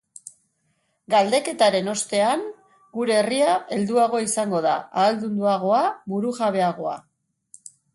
[1.13, 2.47] Galdeketaren ostean,
[2.99, 7.03] gure herria helduagoa izango da, ahaldunduagoa, burujabeagoa.